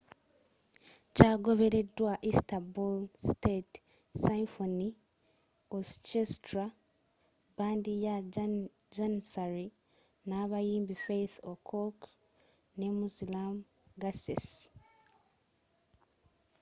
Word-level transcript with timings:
kyagobereddwa 1.15 2.11
istanbul 2.31 2.97
state 3.31 3.75
symphony 4.25 4.89
orchestra 5.77 6.65
bbandi 7.53 7.91
ya 8.05 8.15
janissary 8.95 9.67
n’abayimbi 10.27 10.95
fatih 11.05 11.35
erkoç 11.51 11.99
ne 12.77 12.87
müslüm 12.99 13.55
gürses 14.01 14.47